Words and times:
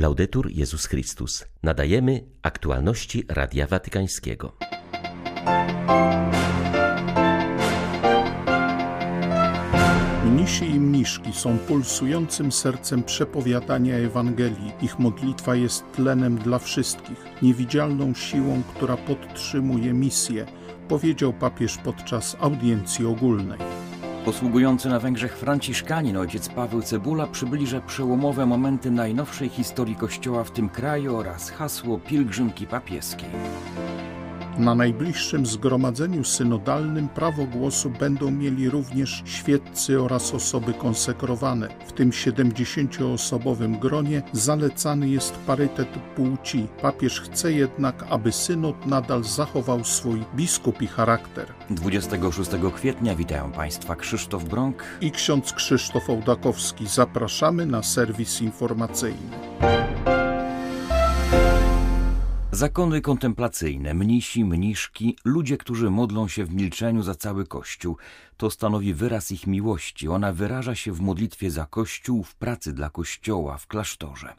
Laudetur 0.00 0.50
Jezus 0.50 0.86
Chrystus. 0.86 1.44
Nadajemy 1.62 2.24
aktualności 2.42 3.24
Radia 3.28 3.66
Watykańskiego. 3.66 4.56
Mnisi 10.26 10.64
i 10.64 10.80
mniszki 10.80 11.32
są 11.32 11.58
pulsującym 11.58 12.52
sercem 12.52 13.02
przepowiadania 13.02 13.96
Ewangelii. 13.96 14.72
Ich 14.82 14.98
modlitwa 14.98 15.54
jest 15.54 15.84
tlenem 15.92 16.38
dla 16.38 16.58
wszystkich, 16.58 17.24
niewidzialną 17.42 18.14
siłą, 18.14 18.62
która 18.74 18.96
podtrzymuje 18.96 19.92
misję, 19.92 20.46
powiedział 20.88 21.32
papież 21.32 21.76
podczas 21.76 22.36
audiencji 22.40 23.06
ogólnej. 23.06 23.58
Posługujący 24.24 24.88
na 24.88 24.98
Węgrzech 24.98 25.38
Franciszkanin 25.38 26.16
ojciec 26.16 26.48
Paweł 26.48 26.82
Cebula 26.82 27.26
przybliża 27.26 27.80
przełomowe 27.80 28.46
momenty 28.46 28.90
najnowszej 28.90 29.48
historii 29.48 29.96
Kościoła 29.96 30.44
w 30.44 30.50
tym 30.50 30.68
kraju 30.68 31.16
oraz 31.16 31.50
hasło 31.50 31.98
pielgrzymki 31.98 32.66
papieskiej. 32.66 33.28
Na 34.60 34.74
najbliższym 34.74 35.46
zgromadzeniu 35.46 36.24
synodalnym 36.24 37.08
prawo 37.08 37.44
głosu 37.44 37.90
będą 37.90 38.30
mieli 38.30 38.70
również 38.70 39.22
świeccy 39.24 40.02
oraz 40.02 40.34
osoby 40.34 40.74
konsekrowane. 40.74 41.68
W 41.86 41.92
tym 41.92 42.10
70-osobowym 42.10 43.78
gronie 43.78 44.22
zalecany 44.32 45.08
jest 45.08 45.32
parytet 45.46 45.88
płci. 46.16 46.66
Papież 46.82 47.20
chce 47.20 47.52
jednak, 47.52 48.04
aby 48.10 48.32
synod 48.32 48.86
nadal 48.86 49.24
zachował 49.24 49.84
swój 49.84 50.24
biskupi 50.36 50.86
charakter. 50.86 51.46
26 51.70 52.50
kwietnia 52.74 53.16
witają 53.16 53.52
Państwa 53.52 53.96
Krzysztof 53.96 54.44
Brąk 54.44 54.84
i 55.00 55.10
ksiądz 55.10 55.52
Krzysztof 55.52 56.10
Ołdakowski. 56.10 56.86
Zapraszamy 56.86 57.66
na 57.66 57.82
serwis 57.82 58.42
informacyjny. 58.42 59.79
Zakony 62.60 63.00
kontemplacyjne, 63.00 63.94
mnisi, 63.94 64.44
mniszki, 64.44 65.16
ludzie, 65.24 65.56
którzy 65.56 65.90
modlą 65.90 66.28
się 66.28 66.44
w 66.44 66.54
milczeniu 66.54 67.02
za 67.02 67.14
cały 67.14 67.46
Kościół, 67.46 67.96
to 68.40 68.50
stanowi 68.50 68.94
wyraz 68.94 69.32
ich 69.32 69.46
miłości. 69.46 70.08
Ona 70.08 70.32
wyraża 70.32 70.74
się 70.74 70.92
w 70.92 71.00
modlitwie 71.00 71.50
za 71.50 71.66
Kościół, 71.66 72.24
w 72.24 72.34
pracy 72.34 72.72
dla 72.72 72.90
Kościoła, 72.90 73.58
w 73.58 73.66
klasztorze. 73.66 74.34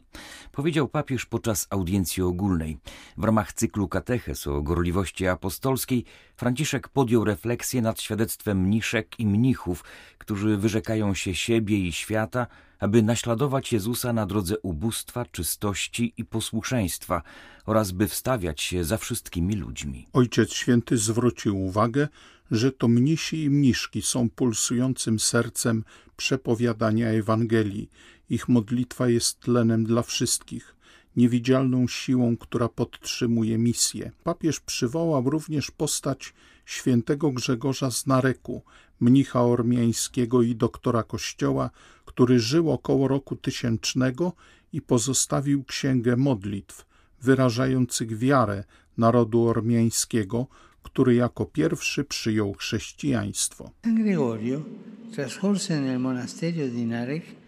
Powiedział 0.52 0.88
papież 0.88 1.26
podczas 1.26 1.66
audiencji 1.70 2.22
ogólnej. 2.22 2.78
W 3.16 3.24
ramach 3.24 3.52
cyklu 3.52 3.88
kateches 3.88 4.46
o 4.46 4.62
gorliwości 4.62 5.26
apostolskiej 5.26 6.04
Franciszek 6.36 6.88
podjął 6.88 7.24
refleksję 7.24 7.82
nad 7.82 8.00
świadectwem 8.00 8.60
mniszek 8.60 9.20
i 9.20 9.26
mnichów, 9.26 9.84
którzy 10.18 10.56
wyrzekają 10.56 11.14
się 11.14 11.34
siebie 11.34 11.78
i 11.78 11.92
świata, 11.92 12.46
aby 12.78 13.02
naśladować 13.02 13.72
Jezusa 13.72 14.12
na 14.12 14.26
drodze 14.26 14.58
ubóstwa, 14.58 15.24
czystości 15.24 16.14
i 16.16 16.24
posłuszeństwa 16.24 17.22
oraz 17.66 17.92
by 17.92 18.08
wstawiać 18.08 18.60
się 18.60 18.84
za 18.84 18.96
wszystkimi 18.96 19.56
ludźmi. 19.56 20.06
Ojciec 20.12 20.52
Święty 20.52 20.98
zwrócił 20.98 21.64
uwagę, 21.64 22.08
że 22.52 22.72
to 22.72 22.88
mnisi 22.88 23.42
i 23.44 23.50
mniszki 23.50 24.02
są 24.02 24.30
pulsującym 24.30 25.18
sercem 25.18 25.84
przepowiadania 26.16 27.08
Ewangelii. 27.08 27.90
Ich 28.30 28.48
modlitwa 28.48 29.08
jest 29.08 29.40
tlenem 29.40 29.84
dla 29.84 30.02
wszystkich, 30.02 30.76
niewidzialną 31.16 31.88
siłą, 31.88 32.36
która 32.36 32.68
podtrzymuje 32.68 33.58
misję. 33.58 34.12
Papież 34.24 34.60
przywołał 34.60 35.30
również 35.30 35.70
postać 35.70 36.34
świętego 36.64 37.30
Grzegorza 37.30 37.90
z 37.90 38.06
Nareku, 38.06 38.62
mnicha 39.00 39.42
ormiańskiego 39.42 40.42
i 40.42 40.56
doktora 40.56 41.02
kościoła, 41.02 41.70
który 42.04 42.40
żył 42.40 42.70
około 42.70 43.08
roku 43.08 43.36
tysięcznego 43.36 44.32
i 44.72 44.82
pozostawił 44.82 45.64
księgę 45.64 46.16
modlitw 46.16 46.86
wyrażających 47.22 48.18
wiarę 48.18 48.64
narodu 48.98 49.48
ormiańskiego, 49.48 50.46
który 50.82 51.14
jako 51.14 51.46
pierwszy 51.46 52.04
przyjął 52.04 52.54
chrześcijaństwo. 52.54 53.70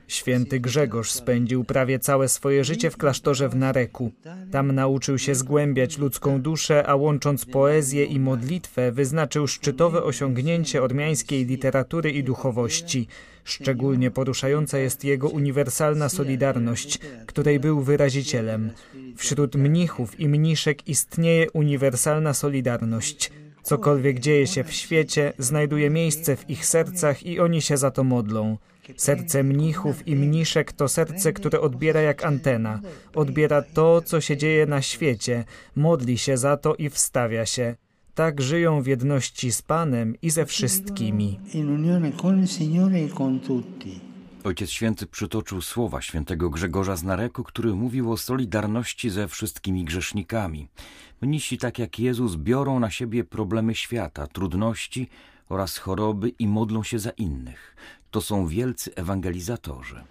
Święty 0.09 0.61
Grzegorz 0.61 1.11
spędził 1.11 1.65
prawie 1.65 1.99
całe 1.99 2.29
swoje 2.29 2.65
życie 2.65 2.91
w 2.91 2.97
klasztorze 2.97 3.49
w 3.49 3.57
Nareku. 3.57 4.13
Tam 4.51 4.73
nauczył 4.73 5.19
się 5.19 5.35
zgłębiać 5.35 5.99
ludzką 5.99 6.43
duszę, 6.43 6.87
a 6.87 6.95
łącząc 6.95 7.45
poezję 7.45 8.05
i 8.05 8.21
modlitwę, 8.21 8.93
wyznaczył 8.93 9.47
szczytowe 9.47 10.03
osiągnięcie 10.03 10.83
ormiańskiej 10.83 11.47
literatury 11.47 12.11
i 12.11 12.25
duchowości. 12.25 13.09
Szczególnie 13.45 14.11
poruszająca 14.11 14.79
jest 14.79 15.05
jego 15.05 15.29
uniwersalna 15.29 16.09
solidarność, 16.09 16.99
której 17.27 17.61
był 17.61 17.81
wyrazicielem. 17.81 18.71
Wśród 19.17 19.55
mnichów 19.55 20.21
i 20.21 20.29
mniszek 20.29 20.89
istnieje 20.89 21.51
uniwersalna 21.51 22.35
solidarność. 22.35 23.33
Cokolwiek 23.63 24.21
dzieje 24.21 24.47
się 24.47 24.65
w 24.65 24.73
świecie, 24.73 25.33
znajduje 25.39 25.91
miejsce 25.91 26.37
w 26.37 26.51
ich 26.51 26.67
sercach 26.67 27.27
i 27.27 27.41
oni 27.41 27.63
się 27.63 27.77
za 27.77 27.91
to 27.91 28.05
modlą. 28.05 28.59
Serce 28.97 29.43
mnichów 29.43 30.09
i 30.09 30.17
mniszek 30.17 30.73
to 30.73 30.89
serce, 30.89 31.33
które 31.33 31.61
odbiera 31.61 32.01
jak 32.01 32.25
antena. 32.25 32.81
Odbiera 33.15 33.63
to, 33.63 34.03
co 34.03 34.21
się 34.21 34.37
dzieje 34.37 34.67
na 34.67 34.83
świecie, 34.83 35.45
modli 35.77 36.19
się 36.19 36.37
za 36.37 36.57
to 36.57 36.75
i 36.75 36.91
wstawia 36.91 37.47
się. 37.47 37.75
Tak 38.15 38.43
żyją 38.43 38.83
w 38.83 38.87
jedności 38.87 39.53
z 39.53 39.63
Panem 39.63 40.15
i 40.23 40.31
ze 40.31 40.47
wszystkimi. 40.47 41.41
Ojciec 44.45 44.71
Święty 44.71 45.07
przytoczył 45.07 45.63
słowa 45.63 46.03
świętego 46.03 46.51
Grzegorza 46.51 46.97
z 46.97 47.03
Nareku, 47.03 47.45
który 47.45 47.75
mówił 47.75 48.13
o 48.13 48.17
solidarności 48.17 49.11
ze 49.11 49.29
wszystkimi 49.29 49.85
grzesznikami. 49.85 50.69
Mnisi, 51.21 51.59
tak 51.59 51.79
jak 51.79 51.99
Jezus, 51.99 52.37
biorą 52.37 52.81
na 52.81 52.91
siebie 52.91 53.25
problemy 53.25 53.75
świata, 53.75 54.27
trudności 54.27 55.09
oraz 55.49 55.79
choroby 55.79 56.29
i 56.29 56.49
modlą 56.49 56.83
się 56.83 56.99
za 56.99 57.11
innych. 57.11 57.77
To 58.11 58.21
są 58.21 58.47
wielcy 58.47 58.95
ewangelizatorzy. 58.95 60.05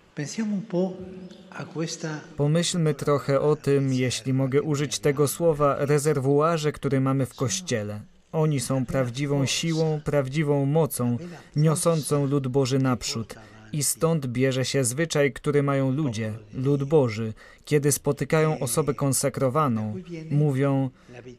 Pomyślmy 2.37 2.93
trochę 2.93 3.41
o 3.41 3.55
tym, 3.55 3.93
jeśli 3.93 4.33
mogę 4.33 4.61
użyć 4.61 4.99
tego 4.99 5.27
słowa, 5.27 5.75
rezerwuarze, 5.79 6.71
który 6.71 7.01
mamy 7.01 7.25
w 7.25 7.35
Kościele. 7.35 8.01
Oni 8.31 8.59
są 8.59 8.85
prawdziwą 8.85 9.45
siłą, 9.45 10.01
prawdziwą 10.05 10.65
mocą, 10.65 11.17
niosącą 11.55 12.25
lud 12.25 12.47
Boży 12.47 12.79
naprzód. 12.79 13.35
I 13.73 13.83
stąd 13.83 14.25
bierze 14.27 14.65
się 14.65 14.83
zwyczaj, 14.83 15.33
który 15.33 15.63
mają 15.63 15.91
ludzie, 15.91 16.33
lud 16.53 16.83
Boży, 16.83 17.33
kiedy 17.65 17.91
spotykają 17.91 18.59
osobę 18.59 18.93
konsekrowaną, 18.93 19.95
mówią: 20.31 20.89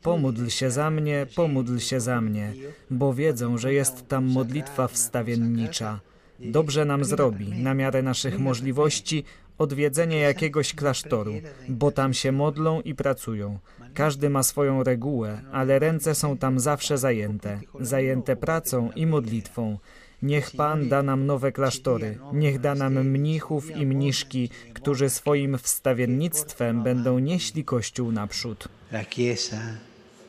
Pomódl 0.03 0.49
się 0.49 0.71
za 0.71 0.91
mnie, 0.91 1.27
pomódl 1.37 1.79
się 1.79 2.01
za 2.01 2.21
mnie, 2.21 2.53
bo 2.91 3.15
wiedzą, 3.15 3.59
że 3.59 3.73
jest 3.73 4.09
tam 4.09 4.25
modlitwa 4.25 4.89
wstawiennicza. 4.89 6.01
Dobrze 6.41 6.85
nam 6.85 7.05
zrobi, 7.05 7.49
na 7.49 7.75
miarę 7.75 8.03
naszych 8.03 8.39
możliwości, 8.39 9.25
odwiedzenie 9.59 10.19
jakiegoś 10.19 10.75
klasztoru, 10.75 11.35
bo 11.69 11.91
tam 11.91 12.15
się 12.15 12.33
modlą 12.33 12.81
i 12.81 12.95
pracują. 12.95 13.59
Każdy 13.95 14.31
ma 14.31 14.43
swoją 14.43 14.83
regułę, 14.83 15.41
ale 15.53 15.79
ręce 15.79 16.15
są 16.15 16.37
tam 16.37 16.61
zawsze 16.61 16.99
zajęte, 16.99 17.61
zajęte 17.81 18.37
pracą 18.37 18.91
i 18.97 19.07
modlitwą. 19.07 19.79
Niech 20.23 20.51
Pan 20.51 20.89
da 20.89 21.03
nam 21.03 21.27
nowe 21.27 21.53
klasztory, 21.53 22.19
niech 22.33 22.61
da 22.61 22.75
nam 22.75 22.95
mnichów 23.09 23.77
i 23.77 23.87
mniszki, 23.87 24.49
którzy 24.75 25.11
swoim 25.11 25.59
wstawiennictwem 25.59 26.83
będą 26.83 27.19
nieśli 27.19 27.65
Kościół 27.65 28.13
naprzód. 28.13 28.69
La 28.93 29.05
Chiesa 29.05 29.61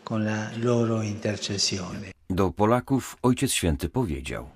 con 0.04 0.24
la 0.24 0.52
loro 0.64 1.04
intercessione. 1.04 2.15
Do 2.30 2.52
Polaków 2.52 3.18
Ojciec 3.24 3.52
Święty 3.52 3.90
powiedział: 3.90 4.50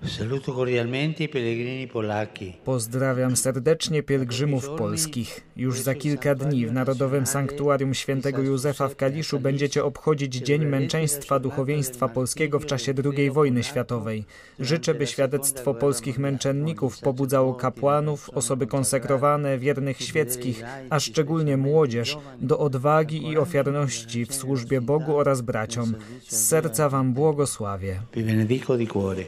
Pozdrawiam 2.64 3.36
serdecznie 3.36 4.02
pielgrzymów 4.02 4.68
polskich. 4.68 5.40
Już 5.56 5.80
za 5.80 5.94
kilka 5.94 6.34
dni 6.34 6.66
w 6.66 6.72
Narodowym 6.72 7.26
Sanktuarium 7.26 7.94
Świętego 7.94 8.42
Józefa 8.42 8.88
w 8.88 8.96
Kaliszu 8.96 9.40
będziecie 9.40 9.84
obchodzić 9.84 10.34
Dzień 10.34 10.66
Męczeństwa 10.66 11.38
Duchowieństwa 11.38 12.08
Polskiego 12.08 12.58
w 12.58 12.66
czasie 12.66 12.94
II 13.16 13.30
wojny 13.30 13.62
światowej. 13.62 14.24
Życzę, 14.58 14.94
by 14.94 15.06
świadectwo 15.06 15.74
polskich 15.74 16.18
męczenników 16.18 17.00
pobudzało 17.00 17.54
kapłanów, 17.54 18.30
osoby 18.30 18.66
konsekrowane, 18.66 19.58
wiernych 19.58 20.02
świeckich, 20.02 20.64
a 20.90 21.00
szczególnie 21.00 21.56
młodzież, 21.56 22.18
do 22.40 22.58
odwagi 22.58 23.28
i 23.28 23.38
ofiarności 23.38 24.26
w 24.26 24.34
służbie 24.34 24.80
Bogu 24.80 25.16
oraz 25.16 25.40
braciom. 25.40 25.94
Z 26.28 26.48
serca 26.48 26.88
Wam 26.88 27.12
błogosławię. 27.12 27.59
Vi 27.60 28.22
benedico 28.22 28.76
di 28.76 28.86
cuore. 28.86 29.26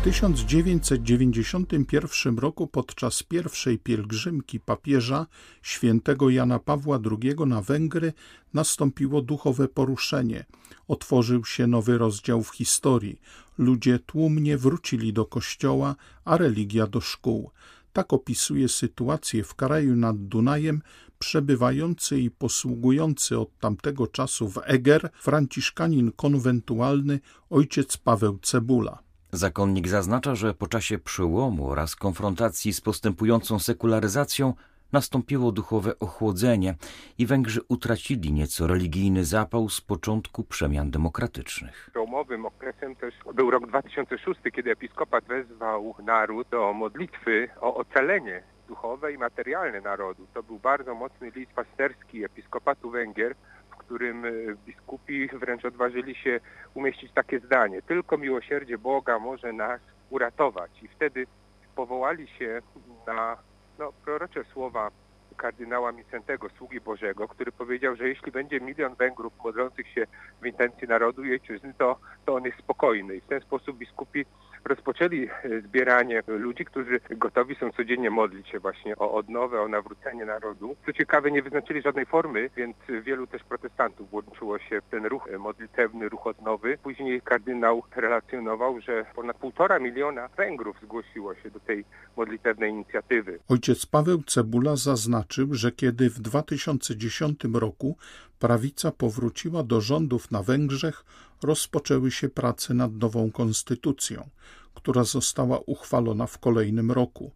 W 0.00 0.04
1991 0.04 2.38
roku 2.38 2.66
podczas 2.66 3.22
pierwszej 3.22 3.78
pielgrzymki 3.78 4.60
papieża 4.60 5.26
świętego 5.62 6.30
Jana 6.30 6.58
Pawła 6.58 6.98
II 7.10 7.34
na 7.46 7.62
Węgry 7.62 8.12
nastąpiło 8.54 9.22
duchowe 9.22 9.68
poruszenie. 9.68 10.44
Otworzył 10.88 11.44
się 11.44 11.66
nowy 11.66 11.98
rozdział 11.98 12.42
w 12.42 12.50
historii. 12.50 13.20
Ludzie 13.58 13.98
tłumnie 13.98 14.58
wrócili 14.58 15.12
do 15.12 15.24
kościoła, 15.24 15.96
a 16.24 16.36
religia 16.36 16.86
do 16.86 17.00
szkół. 17.00 17.50
Tak 17.92 18.12
opisuje 18.12 18.68
sytuację 18.68 19.44
w 19.44 19.54
kraju 19.54 19.96
nad 19.96 20.16
Dunajem 20.16 20.82
przebywający 21.20 22.20
i 22.20 22.30
posługujący 22.30 23.38
od 23.38 23.58
tamtego 23.58 24.06
czasu 24.06 24.48
w 24.48 24.58
Eger 24.64 25.10
franciszkanin 25.14 26.12
konwentualny 26.12 27.20
ojciec 27.50 27.96
Paweł 27.96 28.38
Cebula. 28.38 28.98
Zakonnik 29.32 29.88
zaznacza, 29.88 30.34
że 30.34 30.54
po 30.54 30.66
czasie 30.66 30.98
przełomu 30.98 31.70
oraz 31.70 31.96
konfrontacji 31.96 32.72
z 32.72 32.80
postępującą 32.80 33.58
sekularyzacją 33.58 34.54
nastąpiło 34.92 35.52
duchowe 35.52 35.98
ochłodzenie 35.98 36.74
i 37.18 37.26
Węgrzy 37.26 37.60
utracili 37.68 38.32
nieco 38.32 38.66
religijny 38.66 39.24
zapał 39.24 39.68
z 39.68 39.80
początku 39.80 40.44
przemian 40.44 40.90
demokratycznych. 40.90 41.88
Przełomowym 41.90 42.46
okresem 42.46 42.96
też 42.96 43.14
był 43.34 43.50
rok 43.50 43.66
2006, 43.66 44.40
kiedy 44.54 44.70
episkopat 44.70 45.24
wezwał 45.24 45.94
naród 46.02 46.48
do 46.48 46.72
modlitwy 46.72 47.48
o 47.60 47.74
ocalenie 47.74 48.42
duchowe 48.70 49.12
i 49.12 49.18
materialne 49.18 49.80
narodu. 49.80 50.26
To 50.34 50.42
był 50.42 50.58
bardzo 50.58 50.94
mocny 50.94 51.30
list 51.30 51.52
pasterski 51.52 52.24
episkopatu 52.24 52.90
Węgier, 52.90 53.34
w 53.70 53.76
którym 53.76 54.24
e, 54.24 54.30
biskupi 54.66 55.28
wręcz 55.28 55.64
odważyli 55.64 56.14
się 56.14 56.40
umieścić 56.74 57.12
takie 57.12 57.40
zdanie. 57.40 57.82
Tylko 57.82 58.18
miłosierdzie 58.18 58.78
Boga 58.78 59.18
może 59.18 59.52
nas 59.52 59.80
uratować. 60.10 60.70
I 60.82 60.88
wtedy 60.88 61.26
powołali 61.74 62.28
się 62.28 62.62
na 63.06 63.36
no, 63.78 63.92
prorocze 64.04 64.44
słowa 64.44 64.90
kardynała 65.36 65.92
Micentego, 65.92 66.48
sługi 66.58 66.80
Bożego, 66.80 67.28
który 67.28 67.52
powiedział, 67.52 67.96
że 67.96 68.08
jeśli 68.08 68.32
będzie 68.32 68.60
milion 68.60 68.94
Węgrów 68.94 69.32
modlących 69.44 69.88
się 69.88 70.06
w 70.42 70.46
intencji 70.46 70.88
narodu 70.88 71.24
i 71.24 71.32
ojczyzny, 71.32 71.74
to, 71.78 71.96
to 72.26 72.34
on 72.34 72.44
jest 72.44 72.58
spokojny. 72.58 73.16
I 73.16 73.20
w 73.20 73.26
ten 73.26 73.40
sposób 73.40 73.78
biskupi 73.78 74.24
rozpoczęli 74.64 75.28
e, 75.28 75.60
zbieranie 75.60 76.22
ludzi, 76.26 76.64
którzy 76.64 77.00
gotowi 77.10 77.54
są 77.54 77.72
codziennie 77.72 78.10
modlić 78.10 78.48
się 78.48 78.58
właśnie 78.58 78.96
o 78.96 79.14
odnowę, 79.14 79.60
o 79.60 79.68
nawrócenie 79.68 80.24
narodu. 80.24 80.76
Co 80.86 80.92
ciekawe, 80.92 81.30
nie 81.30 81.42
wyznaczyli 81.42 81.82
żadnej 81.82 82.06
formy, 82.06 82.50
więc 82.56 82.76
wielu 83.02 83.26
też 83.26 83.44
protestantów 83.44 84.10
włączyło 84.10 84.58
się 84.58 84.80
w 84.80 84.90
ten 84.90 85.06
ruch 85.06 85.28
modlitewny, 85.38 86.08
ruch 86.08 86.26
odnowy. 86.26 86.78
Później 86.82 87.22
kardynał 87.22 87.82
relacjonował, 87.96 88.80
że 88.80 89.04
ponad 89.14 89.36
półtora 89.36 89.78
miliona 89.78 90.28
Węgrów 90.28 90.76
zgłosiło 90.82 91.34
się 91.34 91.50
do 91.50 91.60
tej 91.60 91.84
modlitewnej 92.16 92.70
inicjatywy. 92.70 93.38
Ojciec 93.48 93.86
Paweł 93.86 94.22
Cebula 94.22 94.76
zaznaczył, 94.76 95.54
że 95.54 95.72
kiedy 95.72 96.10
w 96.10 96.20
2010 96.20 97.40
roku 97.54 97.96
prawica 98.38 98.92
powróciła 98.92 99.62
do 99.62 99.80
rządów 99.80 100.30
na 100.30 100.42
Węgrzech, 100.42 101.04
rozpoczęły 101.42 102.10
się 102.10 102.28
prace 102.28 102.74
nad 102.74 102.92
nową 102.92 103.30
konstytucją, 103.32 104.30
która 104.74 105.04
została 105.04 105.58
uchwalona 105.66 106.26
w 106.26 106.38
kolejnym 106.38 106.90
roku. 106.90 107.32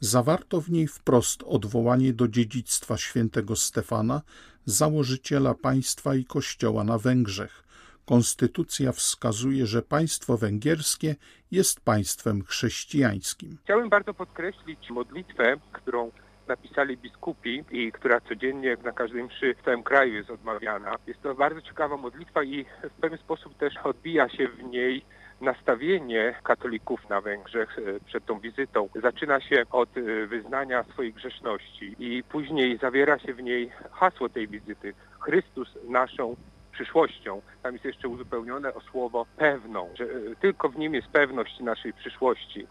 Zawarto 0.00 0.60
w 0.60 0.70
niej 0.70 0.88
wprost 0.88 1.42
odwołanie 1.46 2.12
do 2.12 2.28
dziedzictwa 2.28 2.96
świętego 2.96 3.56
Stefana, 3.56 4.22
założyciela 4.64 5.54
państwa 5.54 6.14
i 6.14 6.24
kościoła 6.24 6.84
na 6.84 6.98
Węgrzech. 6.98 7.64
Konstytucja 8.04 8.92
wskazuje, 8.92 9.66
że 9.66 9.82
państwo 9.82 10.36
węgierskie 10.36 11.16
jest 11.50 11.80
państwem 11.80 12.44
chrześcijańskim. 12.44 13.58
Chciałbym 13.64 13.88
bardzo 13.88 14.14
podkreślić 14.14 14.90
modlitwę, 14.90 15.56
którą 15.72 16.10
napisali 16.48 16.96
biskupi 16.96 17.64
i 17.70 17.92
która 17.92 18.20
codziennie 18.20 18.76
na 18.84 18.92
każdej 18.92 19.24
mszy 19.24 19.54
w 19.54 19.64
całym 19.64 19.82
kraju 19.82 20.14
jest 20.14 20.30
odmawiana. 20.30 20.94
Jest 21.06 21.22
to 21.22 21.34
bardzo 21.34 21.62
ciekawa 21.62 21.96
modlitwa 21.96 22.42
i 22.42 22.64
w 22.82 23.00
pewien 23.00 23.18
sposób 23.18 23.56
też 23.56 23.76
odbija 23.84 24.28
się 24.28 24.48
w 24.48 24.62
niej 24.62 25.04
nastawienie 25.40 26.34
katolików 26.42 27.08
na 27.08 27.20
Węgrzech 27.20 27.78
e, 27.78 28.00
przed 28.00 28.26
tą 28.26 28.40
wizytą. 28.40 28.88
Zaczyna 29.02 29.40
się 29.40 29.62
od 29.70 29.96
e, 29.96 30.26
wyznania 30.26 30.84
swojej 30.84 31.12
grzeszności 31.12 31.96
i 31.98 32.22
później 32.22 32.78
zawiera 32.78 33.18
się 33.18 33.34
w 33.34 33.42
niej 33.42 33.70
hasło 33.90 34.28
tej 34.28 34.48
wizyty. 34.48 34.94
Chrystus 35.20 35.78
naszą 35.88 36.36
przyszłością. 36.72 37.42
Tam 37.62 37.72
jest 37.72 37.84
jeszcze 37.84 38.08
uzupełnione 38.08 38.74
o 38.74 38.80
słowo 38.80 39.26
pewną, 39.36 39.88
że 39.94 40.04
e, 40.04 40.08
tylko 40.40 40.68
w 40.68 40.78
nim 40.78 40.94
jest 40.94 41.08
pewność 41.08 41.60
naszej 41.60 41.92
przyszłości. 41.92 42.66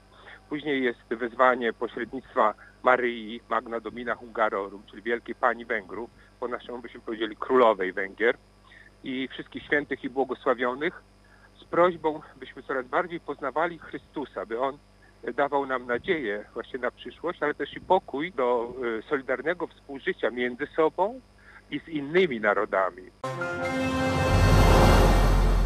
Później 0.50 0.84
jest 0.84 1.00
wezwanie 1.10 1.74
pośrednictwa 1.74 2.54
Maryi 2.84 3.42
Magna 3.50 3.80
Domina 3.80 4.16
Hungarorum, 4.16 4.84
czyli 4.90 5.02
Wielkiej 5.02 5.36
Pani 5.36 5.66
Węgrów, 5.66 6.10
po 6.40 6.48
naszemu 6.48 6.80
byśmy 6.80 7.00
powiedzieli 7.00 7.36
Królowej 7.36 7.94
Węgier 7.94 8.38
i 9.04 9.28
wszystkich 9.28 9.64
świętych 9.64 10.04
i 10.04 10.10
błogosławionych 10.10 11.04
z 11.62 11.64
prośbą, 11.64 12.22
byśmy 12.40 12.64
coraz 12.64 12.88
bardziej 12.88 13.20
poznawali 13.20 13.80
Chrystusa, 13.80 14.46
by 14.46 14.60
On 14.60 14.78
dawał 15.36 15.66
nam 15.66 15.86
nadzieję 15.86 16.46
właśnie 16.54 16.80
na 16.80 16.92
przyszłość, 16.92 17.44
ale 17.44 17.54
też 17.54 17.74
i 17.74 17.82
pokój 17.82 18.32
do 18.32 18.74
e, 19.00 19.10
solidarnego 19.10 19.68
współżycia 19.68 20.30
między 20.30 20.68
sobą 20.76 21.22
i 21.72 21.80
z 21.80 21.88
innymi 21.88 22.40
narodami. 22.40 23.04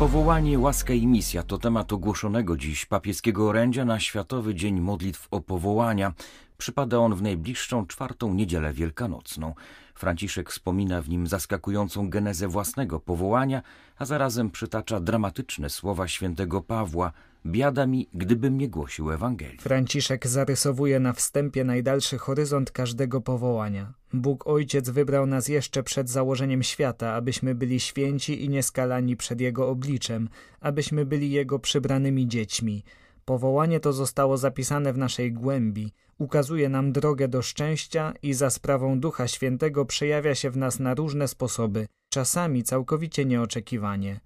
Powołanie, 0.02 0.60
łaska 0.60 0.94
i 0.94 1.08
misja 1.08 1.44
to 1.44 1.58
temat 1.58 1.94
ogłoszonego 1.94 2.58
dziś 2.58 2.86
papieskiego 2.86 3.50
orędzia 3.50 3.86
na 3.86 4.00
Światowy 4.00 4.56
Dzień 4.56 4.82
Modlitw 4.82 5.28
o 5.32 5.42
Powołania. 5.42 6.14
Przypada 6.58 6.98
on 6.98 7.16
w 7.16 7.22
najbliższą 7.22 7.88
czwartą 7.88 8.34
niedzielę 8.34 8.74
wielkanocną. 8.74 9.54
Franciszek 9.96 10.50
wspomina 10.50 11.02
w 11.02 11.10
nim 11.10 11.28
zaskakującą 11.28 12.10
genezę 12.10 12.48
własnego 12.48 13.00
powołania, 13.00 13.62
a 13.98 14.06
zarazem 14.06 14.52
przytacza 14.52 15.00
dramatyczne 15.00 15.70
słowa 15.70 16.08
świętego 16.08 16.62
Pawła– 16.62 17.12
Biada 17.46 17.88
mi, 17.88 18.10
gdybym 18.14 18.58
nie 18.58 18.70
głosił 18.70 19.12
Ewangelii. 19.12 19.58
Franciszek 19.58 20.28
zarysowuje 20.28 21.00
na 21.00 21.14
wstępie 21.14 21.64
najdalszy 21.64 22.18
horyzont 22.18 22.72
każdego 22.72 23.22
powołania. 23.22 23.94
Bóg 24.14 24.48
Ojciec 24.48 24.90
wybrał 24.90 25.26
nas 25.26 25.48
jeszcze 25.48 25.84
przed 25.84 26.10
założeniem 26.10 26.64
świata, 26.64 27.14
abyśmy 27.14 27.56
byli 27.56 27.80
święci 27.80 28.46
i 28.46 28.50
nieskalani 28.50 29.18
przed 29.18 29.42
Jego 29.42 29.70
obliczem, 29.70 30.30
abyśmy 30.60 31.06
byli 31.06 31.32
Jego 31.32 31.60
przybranymi 31.60 32.28
dziećmi. 32.28 32.84
Powołanie 33.26 33.80
to 33.80 33.94
zostało 33.94 34.38
zapisane 34.38 34.94
w 34.94 34.98
naszej 34.98 35.34
głębi, 35.34 35.92
ukazuje 36.18 36.70
nam 36.70 36.92
drogę 36.92 37.28
do 37.28 37.42
szczęścia 37.42 38.14
i 38.24 38.34
za 38.34 38.50
sprawą 38.50 39.00
Ducha 39.00 39.28
Świętego 39.28 39.86
przejawia 39.86 40.36
się 40.36 40.50
w 40.50 40.58
nas 40.58 40.80
na 40.80 40.94
różne 40.94 41.28
sposoby, 41.28 41.88
czasami 42.10 42.64
całkowicie 42.64 43.26
nieoczekiwanie. 43.26 44.20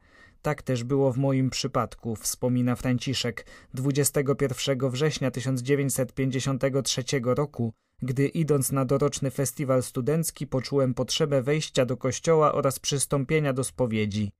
Tak 0.45 0.61
też 0.61 0.83
było 0.83 1.13
w 1.13 1.17
moim 1.17 1.49
przypadku, 1.49 2.15
wspomina 2.15 2.75
Franciszek 2.75 3.45
21 3.73 4.89
września 4.89 5.31
1953 5.31 7.03
roku, 7.23 7.73
gdy 8.01 8.27
idąc 8.27 8.71
na 8.71 8.85
doroczny 8.85 9.31
festiwal 9.31 9.83
studencki 9.83 10.47
poczułem 10.47 10.93
potrzebę 10.93 11.41
wejścia 11.41 11.85
do 11.85 11.97
kościoła 11.97 12.53
oraz 12.53 12.79
przystąpienia 12.79 13.53
do 13.53 13.63
spowiedzi. 13.63 14.31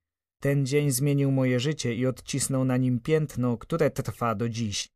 Ten 0.41 0.65
dzień 0.65 0.91
zmienił 0.91 1.31
moje 1.31 1.59
życie 1.59 1.95
i 1.95 2.05
odcisnął 2.05 2.65
na 2.65 2.77
nim 2.77 2.99
piętno, 2.99 3.57
które 3.57 3.91
trwa 3.91 4.35
do 4.35 4.49
dziś. 4.49 4.87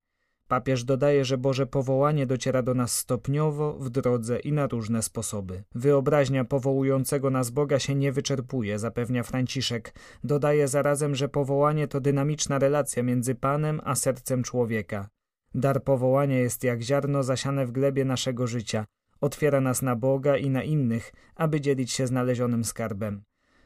Papież 0.50 0.84
dodaje, 0.84 1.26
że 1.26 1.38
Boże 1.38 1.66
powołanie 1.66 2.26
dociera 2.26 2.62
do 2.62 2.74
nas 2.74 2.98
stopniowo, 2.98 3.74
w 3.74 3.90
drodze 3.90 4.40
i 4.40 4.52
na 4.52 4.68
różne 4.68 5.04
sposoby. 5.04 5.64
Wyobraźnia 5.76 6.46
powołującego 6.46 7.30
nas 7.30 7.50
Boga 7.50 7.80
się 7.80 7.96
nie 7.96 8.12
wyczerpuje, 8.12 8.80
zapewnia 8.80 9.24
Franciszek. 9.24 9.94
Dodaje 10.24 10.68
zarazem, 10.68 11.16
że 11.16 11.30
powołanie 11.30 11.88
to 11.88 12.02
dynamiczna 12.02 12.60
relacja 12.60 13.04
między 13.04 13.36
Panem 13.36 13.82
a 13.84 13.96
sercem 13.96 14.44
człowieka. 14.44 15.10
Dar 15.56 15.84
powołania 15.84 16.38
jest 16.38 16.64
jak 16.64 16.82
ziarno 16.82 17.24
zasiane 17.24 17.66
w 17.66 17.72
glebie 17.72 18.06
naszego 18.06 18.48
życia. 18.48 18.86
Otwiera 19.22 19.62
nas 19.62 19.82
na 19.82 19.96
Boga 19.96 20.38
i 20.38 20.50
na 20.50 20.64
innych, 20.64 21.14
aby 21.36 21.62
dzielić 21.62 21.92
się 21.92 22.08
znalezionym 22.08 22.64
skarbem. 22.64 23.24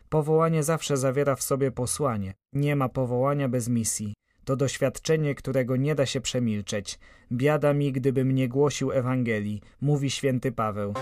Powołanie 0.10 0.63
zawsze 0.63 0.98
zawiera 0.98 1.36
w 1.36 1.44
sobie 1.44 1.72
posłanie. 1.72 2.34
Nie 2.54 2.75
ma 2.75 2.90
powołania 2.90 3.50
bez 3.50 3.70
misji. 3.70 4.13
To 4.46 4.56
doświadczenie, 4.56 5.36
którego 5.36 5.76
nie 5.76 5.96
da 5.96 6.06
się 6.06 6.22
przemilczeć. 6.22 7.00
Biada 7.32 7.74
mi, 7.74 7.92
gdybym 7.92 8.36
nie 8.36 8.50
głosił 8.50 8.92
Ewangelii, 8.92 9.62
mówi 9.82 10.12
święty 10.12 10.52
Paweł. 10.52 10.94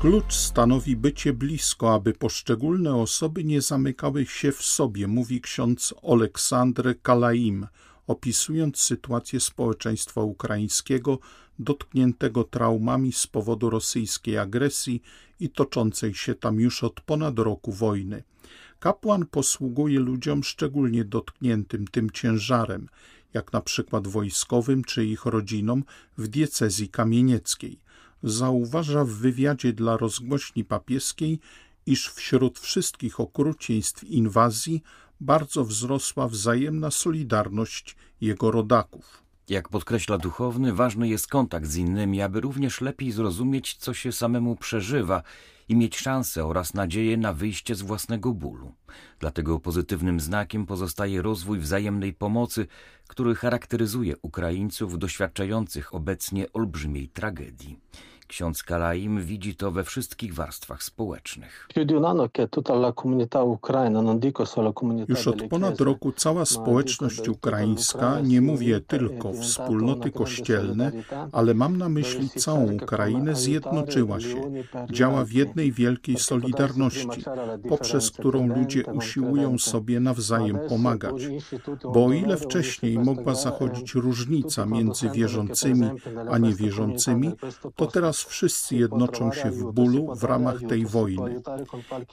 Klucz 0.00 0.34
stanowi 0.34 0.96
bycie 0.96 1.32
blisko, 1.32 1.94
aby 1.94 2.12
poszczególne 2.12 2.96
osoby 2.96 3.44
nie 3.44 3.60
zamykały 3.60 4.26
się 4.26 4.52
w 4.52 4.62
sobie, 4.62 5.08
mówi 5.08 5.40
ksiądz 5.40 5.94
Oleksandr 6.02 6.94
Kalaim, 7.02 7.66
opisując 8.06 8.78
sytuację 8.78 9.40
społeczeństwa 9.40 10.22
ukraińskiego 10.22 11.18
dotkniętego 11.58 12.44
traumami 12.44 13.12
z 13.12 13.26
powodu 13.26 13.70
rosyjskiej 13.70 14.38
agresji 14.38 15.02
i 15.40 15.50
toczącej 15.50 16.14
się 16.14 16.34
tam 16.34 16.60
już 16.60 16.84
od 16.84 17.00
ponad 17.00 17.38
roku 17.38 17.72
wojny. 17.72 18.22
Kapłan 18.80 19.26
posługuje 19.26 20.00
ludziom 20.00 20.44
szczególnie 20.44 21.04
dotkniętym 21.04 21.88
tym 21.88 22.10
ciężarem, 22.10 22.88
jak 23.34 23.52
na 23.52 23.60
przykład 23.60 24.08
wojskowym 24.08 24.84
czy 24.84 25.04
ich 25.04 25.24
rodzinom 25.24 25.84
w 26.18 26.28
diecezji 26.28 26.88
kamienieckiej. 26.88 27.78
Zauważa 28.22 29.04
w 29.04 29.08
wywiadzie 29.08 29.72
dla 29.72 29.96
rozgłośni 29.96 30.64
papieskiej, 30.64 31.38
iż 31.86 32.08
wśród 32.08 32.58
wszystkich 32.58 33.20
okrucieństw 33.20 34.04
inwazji 34.04 34.82
bardzo 35.20 35.64
wzrosła 35.64 36.28
wzajemna 36.28 36.90
solidarność 36.90 37.96
jego 38.20 38.50
rodaków. 38.50 39.22
Jak 39.50 39.68
podkreśla 39.68 40.18
duchowny, 40.18 40.72
ważny 40.72 41.08
jest 41.08 41.26
kontakt 41.26 41.66
z 41.66 41.76
innymi, 41.76 42.22
aby 42.22 42.40
również 42.40 42.80
lepiej 42.80 43.12
zrozumieć, 43.12 43.76
co 43.76 43.94
się 43.94 44.12
samemu 44.12 44.56
przeżywa 44.56 45.22
i 45.68 45.76
mieć 45.76 45.98
szansę 45.98 46.46
oraz 46.46 46.74
nadzieję 46.74 47.16
na 47.16 47.32
wyjście 47.32 47.74
z 47.74 47.82
własnego 47.82 48.34
bólu. 48.34 48.72
Dlatego 49.18 49.60
pozytywnym 49.60 50.20
znakiem 50.20 50.66
pozostaje 50.66 51.22
rozwój 51.22 51.58
wzajemnej 51.58 52.12
pomocy, 52.12 52.66
który 53.08 53.34
charakteryzuje 53.34 54.16
Ukraińców 54.22 54.98
doświadczających 54.98 55.94
obecnie 55.94 56.52
olbrzymiej 56.52 57.08
tragedii. 57.08 57.78
Ksiądz 58.30 58.62
Kalaim 58.62 59.22
widzi 59.22 59.54
to 59.54 59.70
we 59.70 59.84
wszystkich 59.84 60.34
warstwach 60.34 60.82
społecznych. 60.82 61.68
Już 65.08 65.26
od 65.26 65.42
ponad 65.42 65.80
roku 65.80 66.12
cała 66.12 66.44
społeczność 66.44 67.28
ukraińska, 67.28 68.20
nie 68.20 68.40
mówię 68.40 68.80
tylko 68.80 69.32
wspólnoty 69.32 70.10
kościelne, 70.10 70.92
ale 71.32 71.54
mam 71.54 71.76
na 71.76 71.88
myśli 71.88 72.28
całą 72.28 72.72
Ukrainę, 72.72 73.34
zjednoczyła 73.34 74.20
się. 74.20 74.52
Działa 74.90 75.24
w 75.24 75.32
jednej 75.32 75.72
wielkiej 75.72 76.18
solidarności, 76.18 77.22
poprzez 77.68 78.10
którą 78.10 78.46
ludzie 78.46 78.84
usiłują 78.84 79.58
sobie 79.58 80.00
nawzajem 80.00 80.58
pomagać. 80.68 81.28
Bo 81.82 82.06
o 82.06 82.12
ile 82.12 82.36
wcześniej 82.36 82.98
mogła 82.98 83.34
zachodzić 83.34 83.94
różnica 83.94 84.66
między 84.66 85.10
wierzącymi 85.10 85.90
a 86.30 86.38
niewierzącymi, 86.38 87.32
to 87.76 87.86
teraz 87.86 88.19
wszyscy 88.24 88.76
jednoczą 88.76 89.32
się 89.32 89.50
w 89.50 89.72
bólu 89.72 90.14
w 90.14 90.24
ramach 90.24 90.60
tej 90.68 90.86
wojny. 90.86 91.42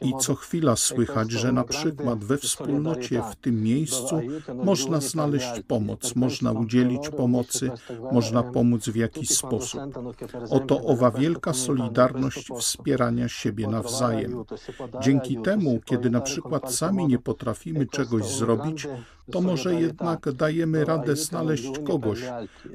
I 0.02 0.14
co 0.20 0.36
chwila 0.36 0.76
słychać, 0.76 1.32
że 1.32 1.52
na 1.52 1.64
przykład 1.64 2.24
we 2.24 2.38
wspólnocie 2.38 3.24
w 3.32 3.36
tym 3.36 3.64
miejscu 3.64 4.22
można 4.64 5.02
znaleźć 5.02 5.62
pomoc, 5.68 6.16
można 6.16 6.52
udzielić 6.52 7.10
pomocy, 7.10 7.72
można 8.12 8.44
pomóc 8.44 8.90
w 8.90 8.96
jakiś 8.96 9.30
sposób. 9.30 9.82
Oto 10.50 10.82
owa 10.82 11.12
wielka 11.12 11.54
solidarność 11.54 12.50
wspierania 12.60 13.30
siebie 13.30 13.68
nawzajem. 13.68 14.44
Dzięki 15.02 15.38
temu, 15.38 15.80
kiedy 15.86 16.10
na 16.10 16.22
przykład 16.22 16.74
sami 16.74 17.08
nie 17.08 17.20
potrafimy 17.20 17.86
czegoś 17.86 18.26
zrobić, 18.26 18.88
to 19.32 19.42
może 19.42 19.74
jednak 19.74 20.32
dajemy 20.34 20.86
radę 20.86 21.16
znaleźć 21.16 21.80
kogoś, 21.88 22.20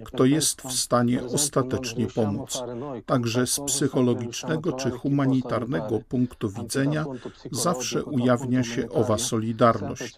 kto 0.04 0.24
jest 0.24 0.62
w 0.62 0.72
stanie 0.72 1.24
ostatecznie 1.24 2.06
pomóc. 2.06 2.62
Także 3.06 3.46
z 3.46 3.60
psychologicznego 3.60 4.72
czy 4.72 4.90
humanitarnego 4.90 6.00
punktu 6.08 6.50
widzenia 6.50 7.04
zawsze 7.50 8.04
ujawnia 8.04 8.64
się 8.64 8.90
owa 8.90 9.18
solidarność. 9.18 10.14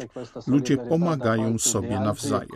Ludzie 0.47 0.77
pomagają 0.77 1.59
sobie 1.59 2.01
nawzajem. 2.01 2.49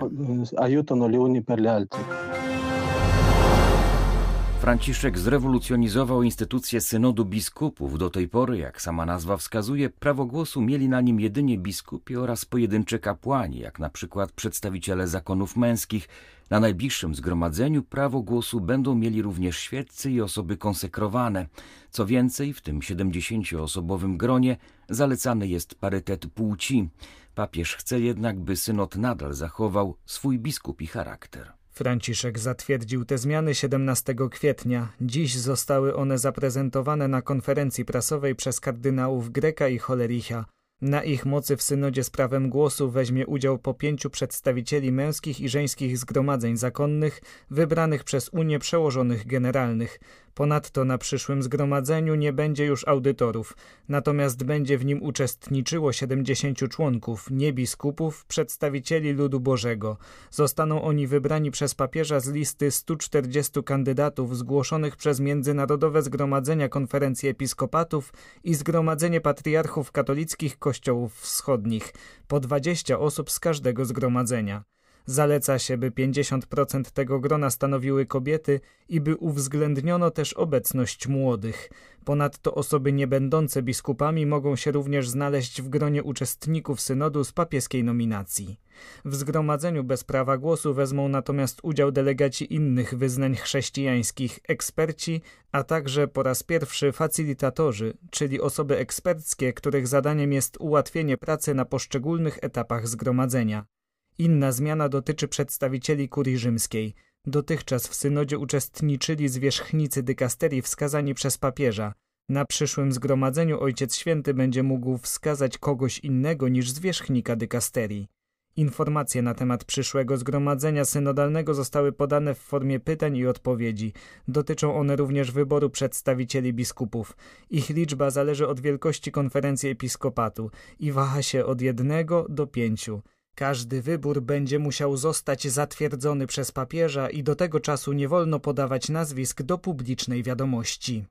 Franciszek 4.68 5.18
zrewolucjonizował 5.18 6.22
instytucję 6.22 6.80
synodu 6.80 7.24
biskupów. 7.24 7.98
Do 7.98 8.10
tej 8.10 8.28
pory, 8.28 8.58
jak 8.58 8.82
sama 8.82 9.06
nazwa 9.06 9.36
wskazuje, 9.36 9.90
prawo 9.90 10.24
głosu 10.26 10.60
mieli 10.60 10.88
na 10.88 11.00
nim 11.00 11.20
jedynie 11.20 11.58
biskupi 11.58 12.16
oraz 12.16 12.44
pojedyncze 12.44 12.98
kapłani, 12.98 13.58
jak 13.58 13.78
na 13.78 13.90
przykład 13.90 14.32
przedstawiciele 14.32 15.08
zakonów 15.08 15.56
męskich. 15.56 16.08
Na 16.50 16.60
najbliższym 16.60 17.14
zgromadzeniu 17.14 17.82
prawo 17.82 18.22
głosu 18.22 18.60
będą 18.60 18.94
mieli 18.94 19.22
również 19.22 19.58
świeccy 19.58 20.10
i 20.10 20.20
osoby 20.20 20.56
konsekrowane. 20.56 21.46
Co 21.90 22.06
więcej, 22.06 22.52
w 22.52 22.60
tym 22.60 22.80
70-osobowym 22.80 24.16
gronie 24.16 24.56
zalecany 24.88 25.48
jest 25.48 25.74
parytet 25.74 26.26
płci. 26.26 26.88
Papież 27.34 27.76
chce 27.76 28.00
jednak, 28.00 28.40
by 28.40 28.56
synod 28.56 28.96
nadal 28.96 29.34
zachował 29.34 29.96
swój 30.06 30.38
biskupi 30.38 30.86
charakter. 30.86 31.57
Franciszek 31.78 32.38
zatwierdził 32.38 33.04
te 33.04 33.18
zmiany 33.18 33.54
17 33.54 34.14
kwietnia. 34.30 34.92
Dziś 35.00 35.36
zostały 35.36 35.96
one 35.96 36.18
zaprezentowane 36.18 37.08
na 37.08 37.22
konferencji 37.22 37.84
prasowej 37.84 38.34
przez 38.34 38.60
kardynałów 38.60 39.30
Greka 39.30 39.68
i 39.68 39.78
Holericha. 39.78 40.44
Na 40.80 41.02
ich 41.02 41.26
mocy 41.26 41.56
w 41.56 41.62
synodzie 41.62 42.04
z 42.04 42.10
prawem 42.10 42.50
głosu 42.50 42.90
weźmie 42.90 43.26
udział 43.26 43.58
po 43.58 43.74
pięciu 43.74 44.10
przedstawicieli 44.10 44.92
męskich 44.92 45.40
i 45.40 45.48
żeńskich 45.48 45.98
zgromadzeń 45.98 46.56
zakonnych 46.56 47.20
wybranych 47.50 48.04
przez 48.04 48.28
Unię 48.28 48.58
Przełożonych 48.58 49.26
Generalnych. 49.26 50.00
Ponadto 50.38 50.84
na 50.84 50.98
przyszłym 50.98 51.42
zgromadzeniu 51.42 52.14
nie 52.14 52.32
będzie 52.32 52.66
już 52.66 52.88
audytorów, 52.88 53.56
natomiast 53.88 54.44
będzie 54.44 54.78
w 54.78 54.84
nim 54.84 55.02
uczestniczyło 55.02 55.92
70 55.92 56.58
członków, 56.68 57.30
nie 57.30 57.52
biskupów, 57.52 58.24
przedstawicieli 58.24 59.12
ludu 59.12 59.40
Bożego. 59.40 59.96
Zostaną 60.30 60.82
oni 60.82 61.06
wybrani 61.06 61.50
przez 61.50 61.74
papieża 61.74 62.20
z 62.20 62.28
listy 62.28 62.70
140 62.70 63.62
kandydatów 63.64 64.36
zgłoszonych 64.36 64.96
przez 64.96 65.20
Międzynarodowe 65.20 66.02
Zgromadzenia 66.02 66.68
Konferencji 66.68 67.28
Episkopatów 67.28 68.12
i 68.44 68.54
Zgromadzenie 68.54 69.20
Patriarchów 69.20 69.92
Katolickich 69.92 70.58
Kościołów 70.58 71.20
Wschodnich, 71.20 71.94
po 72.28 72.40
20 72.40 72.98
osób 72.98 73.30
z 73.30 73.40
każdego 73.40 73.84
zgromadzenia. 73.84 74.64
Zaleca 75.10 75.58
się, 75.58 75.78
by 75.78 75.90
50% 75.90 76.82
tego 76.90 77.20
grona 77.20 77.50
stanowiły 77.50 78.06
kobiety 78.06 78.60
i 78.88 79.00
by 79.00 79.16
uwzględniono 79.16 80.10
też 80.10 80.32
obecność 80.32 81.06
młodych. 81.06 81.70
Ponadto 82.04 82.54
osoby 82.54 82.92
niebędące 82.92 83.62
biskupami 83.62 84.26
mogą 84.26 84.56
się 84.56 84.72
również 84.72 85.08
znaleźć 85.08 85.62
w 85.62 85.68
gronie 85.68 86.02
uczestników 86.02 86.80
synodu 86.80 87.24
z 87.24 87.32
papieskiej 87.32 87.84
nominacji. 87.84 88.60
W 89.04 89.14
zgromadzeniu 89.14 89.84
bez 89.84 90.04
prawa 90.04 90.38
głosu 90.38 90.74
wezmą 90.74 91.08
natomiast 91.08 91.60
udział 91.62 91.92
delegaci 91.92 92.54
innych 92.54 92.94
wyznań 92.94 93.36
chrześcijańskich, 93.36 94.40
eksperci, 94.48 95.22
a 95.52 95.64
także 95.64 96.08
po 96.08 96.22
raz 96.22 96.42
pierwszy 96.42 96.92
facilitatorzy, 96.92 97.94
czyli 98.10 98.40
osoby 98.40 98.76
eksperckie, 98.76 99.52
których 99.52 99.88
zadaniem 99.88 100.32
jest 100.32 100.56
ułatwienie 100.60 101.16
pracy 101.16 101.54
na 101.54 101.64
poszczególnych 101.64 102.38
etapach 102.42 102.88
zgromadzenia. 102.88 103.77
Inna 104.18 104.52
zmiana 104.52 104.88
dotyczy 104.88 105.28
przedstawicieli 105.28 106.08
kurii 106.08 106.38
rzymskiej. 106.38 106.94
Dotychczas 107.26 107.88
w 107.88 107.94
synodzie 107.94 108.38
uczestniczyli 108.38 109.28
zwierzchnicy 109.28 110.02
dykasterii 110.02 110.62
wskazani 110.62 111.14
przez 111.14 111.38
papieża. 111.38 111.92
Na 112.28 112.44
przyszłym 112.44 112.92
zgromadzeniu 112.92 113.60
Ojciec 113.60 113.96
Święty 113.96 114.34
będzie 114.34 114.62
mógł 114.62 114.98
wskazać 114.98 115.58
kogoś 115.58 115.98
innego 115.98 116.48
niż 116.48 116.70
zwierzchnika 116.70 117.36
dykasterii. 117.36 118.08
Informacje 118.56 119.22
na 119.22 119.34
temat 119.34 119.64
przyszłego 119.64 120.16
zgromadzenia 120.16 120.84
synodalnego 120.84 121.54
zostały 121.54 121.92
podane 121.92 122.34
w 122.34 122.38
formie 122.38 122.80
pytań 122.80 123.16
i 123.16 123.26
odpowiedzi. 123.26 123.92
Dotyczą 124.28 124.76
one 124.76 124.96
również 124.96 125.32
wyboru 125.32 125.70
przedstawicieli 125.70 126.52
biskupów. 126.52 127.16
Ich 127.50 127.70
liczba 127.70 128.10
zależy 128.10 128.48
od 128.48 128.60
wielkości 128.60 129.12
konferencji 129.12 129.70
episkopatu 129.70 130.50
i 130.78 130.92
waha 130.92 131.22
się 131.22 131.44
od 131.44 131.60
jednego 131.60 132.26
do 132.28 132.46
pięciu. 132.46 133.02
Każdy 133.38 133.82
wybór 133.82 134.22
będzie 134.22 134.58
musiał 134.58 134.96
zostać 134.96 135.48
zatwierdzony 135.48 136.26
przez 136.26 136.52
papieża 136.52 137.10
i 137.10 137.22
do 137.22 137.34
tego 137.34 137.60
czasu 137.60 137.92
nie 137.92 138.08
wolno 138.08 138.40
podawać 138.40 138.88
nazwisk 138.88 139.42
do 139.42 139.58
publicznej 139.58 140.22
wiadomości. 140.22 141.04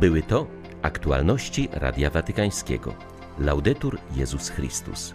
Były 0.00 0.22
to 0.22 0.46
aktualności 0.82 1.68
Radia 1.72 2.10
Watykańskiego. 2.10 2.94
Laudetur 3.38 3.98
Jezus 4.16 4.48
Chrystus. 4.48 5.12